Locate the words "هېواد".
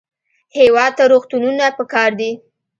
0.57-0.91